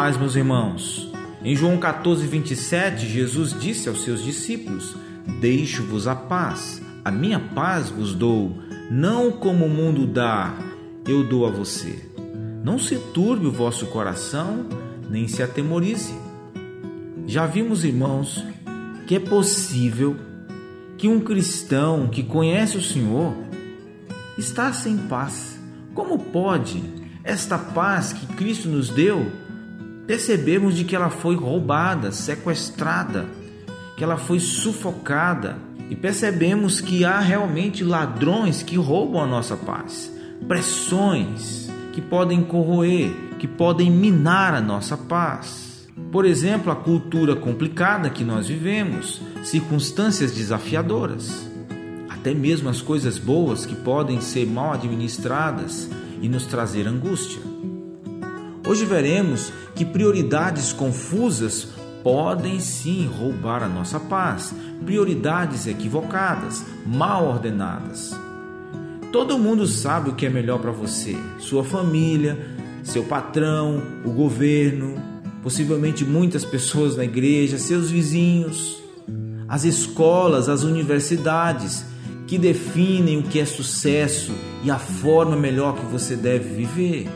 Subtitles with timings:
[0.00, 1.12] paz, meus irmãos.
[1.44, 4.96] Em João 14, 27, Jesus disse aos seus discípulos:
[5.42, 8.56] Deixo-vos a paz, a minha paz vos dou,
[8.90, 10.54] não como o mundo dá,
[11.06, 12.08] eu dou a você.
[12.64, 14.64] Não se turbe o vosso coração,
[15.10, 16.14] nem se atemorize.
[17.26, 18.42] Já vimos, irmãos,
[19.06, 20.16] que é possível
[20.96, 23.34] que um cristão que conhece o Senhor
[24.38, 25.60] está sem paz.
[25.92, 26.82] Como pode
[27.22, 29.39] esta paz que Cristo nos deu?
[30.10, 33.26] Percebemos de que ela foi roubada, sequestrada,
[33.96, 35.56] que ela foi sufocada
[35.88, 40.12] e percebemos que há realmente ladrões que roubam a nossa paz,
[40.48, 45.88] pressões que podem corroer, que podem minar a nossa paz.
[46.10, 51.48] Por exemplo, a cultura complicada que nós vivemos, circunstâncias desafiadoras,
[52.08, 55.88] até mesmo as coisas boas que podem ser mal administradas
[56.20, 57.49] e nos trazer angústia.
[58.70, 61.66] Hoje veremos que prioridades confusas
[62.04, 64.54] podem sim roubar a nossa paz,
[64.84, 68.16] prioridades equivocadas, mal ordenadas.
[69.10, 72.38] Todo mundo sabe o que é melhor para você, sua família,
[72.84, 75.02] seu patrão, o governo,
[75.42, 78.80] possivelmente muitas pessoas na igreja, seus vizinhos,
[79.48, 81.84] as escolas, as universidades
[82.28, 84.32] que definem o que é sucesso
[84.62, 87.08] e a forma melhor que você deve viver.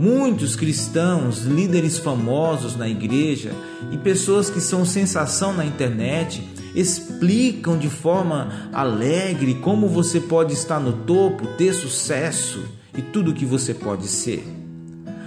[0.00, 3.52] Muitos cristãos, líderes famosos na igreja
[3.92, 6.42] e pessoas que são sensação na internet
[6.74, 12.64] explicam de forma alegre como você pode estar no topo, ter sucesso
[12.96, 14.42] e tudo o que você pode ser.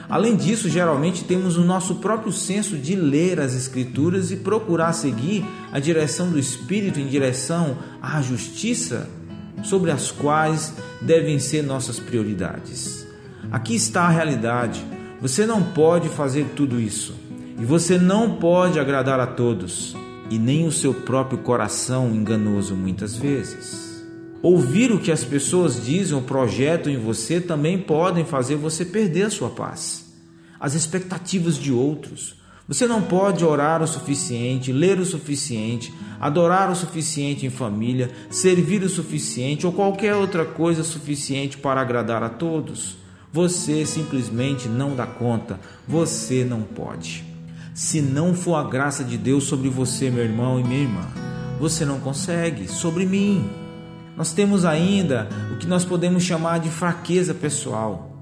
[0.10, 5.46] Além disso, geralmente temos o nosso próprio senso de ler as Escrituras e procurar seguir
[5.72, 9.08] a direção do Espírito em direção à justiça,
[9.64, 13.03] sobre as quais devem ser nossas prioridades.
[13.52, 14.84] Aqui está a realidade.
[15.22, 17.16] Você não pode fazer tudo isso.
[17.60, 19.96] E você não pode agradar a todos,
[20.30, 24.04] e nem o seu próprio coração enganoso muitas vezes.
[24.42, 29.28] Ouvir o que as pessoas dizem ou projetam em você também podem fazer você perder
[29.28, 30.04] a sua paz
[30.64, 32.38] as expectativas de outros.
[32.70, 38.82] Você não pode orar o suficiente, ler o suficiente, adorar o suficiente em família, servir
[38.82, 42.96] o suficiente ou qualquer outra coisa suficiente para agradar a todos.
[43.34, 47.26] Você simplesmente não dá conta, você não pode.
[47.74, 51.08] Se não for a graça de Deus sobre você, meu irmão e minha irmã,
[51.60, 53.50] você não consegue, sobre mim.
[54.16, 58.14] Nós temos ainda o que nós podemos chamar de fraqueza pessoal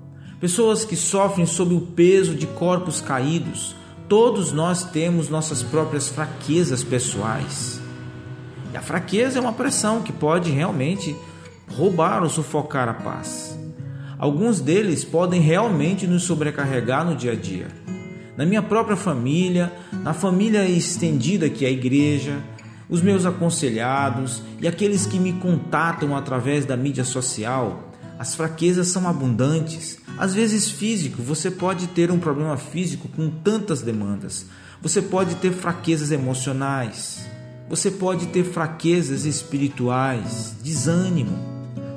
[0.42, 3.76] pessoas que sofrem sob o peso de corpos caídos.
[4.10, 7.80] Todos nós temos nossas próprias fraquezas pessoais.
[8.74, 11.16] E a fraqueza é uma pressão que pode realmente
[11.70, 13.61] roubar ou sufocar a paz.
[14.22, 17.70] Alguns deles podem realmente nos sobrecarregar no dia a dia.
[18.38, 22.38] Na minha própria família, na família estendida que é a igreja,
[22.88, 29.08] os meus aconselhados e aqueles que me contatam através da mídia social, as fraquezas são
[29.08, 29.98] abundantes.
[30.20, 34.46] Às vezes, físico, você pode ter um problema físico com tantas demandas.
[34.84, 37.26] Você pode ter fraquezas emocionais.
[37.68, 41.40] Você pode ter fraquezas espirituais, desânimo.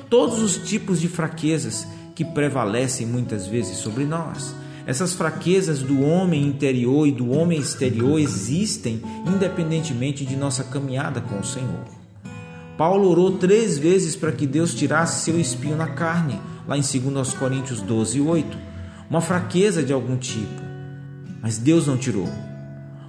[0.08, 4.54] Todos os tipos de fraquezas que prevalecem muitas vezes sobre nós.
[4.86, 11.40] Essas fraquezas do homem interior e do homem exterior existem independentemente de nossa caminhada com
[11.40, 11.84] o Senhor.
[12.76, 17.32] Paulo orou três vezes para que Deus tirasse seu espinho na carne, lá em 2
[17.34, 18.58] Coríntios 12, 8.
[19.08, 20.62] Uma fraqueza de algum tipo.
[21.40, 22.28] Mas Deus não tirou.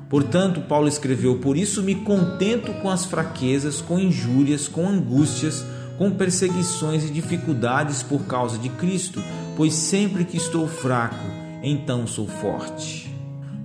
[0.08, 5.66] Portanto, Paulo escreveu: Por isso me contento com as fraquezas, com injúrias, com angústias,
[5.98, 9.24] com perseguições e dificuldades por causa de Cristo,
[9.56, 11.26] pois sempre que estou fraco,
[11.64, 13.14] então sou forte.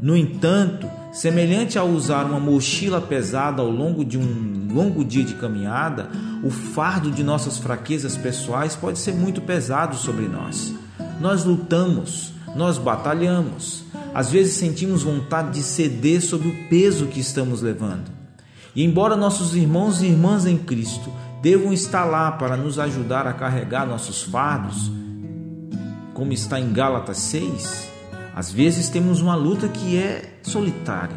[0.00, 5.34] No entanto, semelhante a usar uma mochila pesada ao longo de um longo dia de
[5.34, 6.08] caminhada,
[6.42, 10.72] o fardo de nossas fraquezas pessoais pode ser muito pesado sobre nós.
[11.20, 13.84] Nós lutamos, nós batalhamos,
[14.14, 18.10] às vezes sentimos vontade de ceder sob o peso que estamos levando.
[18.74, 23.32] E embora nossos irmãos e irmãs em Cristo devam estar lá para nos ajudar a
[23.32, 24.90] carregar nossos fardos,
[26.12, 27.88] como está em Gálatas 6,
[28.34, 31.16] às vezes temos uma luta que é solitária.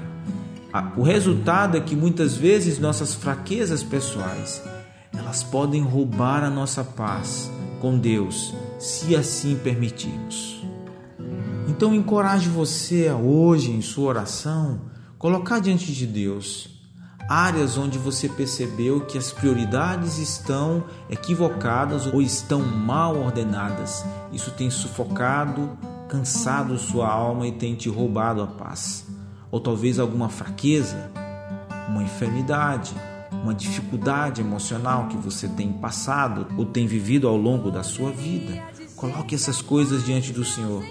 [0.97, 4.63] O resultado é que muitas vezes nossas fraquezas pessoais,
[5.15, 10.63] elas podem roubar a nossa paz com Deus, se assim permitirmos.
[11.67, 14.81] Então encoraje você a hoje em sua oração
[15.17, 16.72] colocar diante de Deus
[17.29, 24.05] áreas onde você percebeu que as prioridades estão equivocadas ou estão mal ordenadas.
[24.31, 25.77] Isso tem sufocado
[26.13, 29.05] cansado sua alma e tem te roubado a paz.
[29.49, 31.11] Ou talvez alguma fraqueza,
[31.89, 32.93] uma enfermidade,
[33.31, 38.61] uma dificuldade emocional que você tem passado ou tem vivido ao longo da sua vida.
[38.95, 40.83] Coloque essas coisas diante do Senhor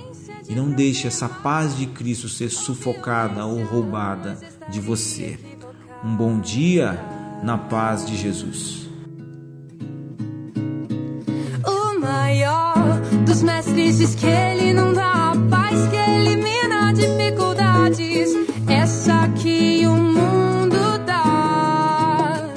[0.49, 4.39] e não deixe essa paz de Cristo ser sufocada ou roubada
[4.69, 5.39] de você.
[6.05, 6.99] Um bom dia
[7.45, 8.89] na paz de Jesus.
[11.65, 18.31] O maior dos mestres diz que ele não dá a paz que elimina dificuldades.
[18.69, 22.51] Essa que o mundo dá.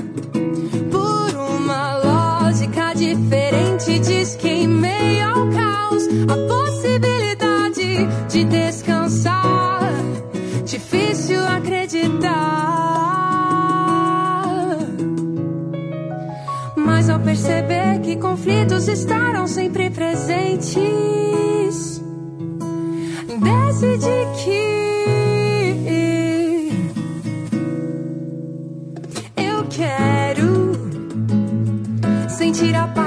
[0.90, 8.85] Por uma lógica diferente, diz que em meio ao caos, a possibilidade de descansar.
[17.26, 20.76] Perceber que conflitos estarão sempre presentes,
[23.42, 24.76] decidi que
[29.36, 30.74] eu quero
[32.30, 33.05] sentir a paz